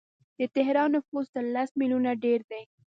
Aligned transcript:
د 0.39 0.41
تهران 0.55 0.89
نفوس 0.95 1.27
تر 1.35 1.45
لس 1.53 1.69
میلیونه 1.79 2.11
ډیر 2.23 2.39
دی. 2.49 2.61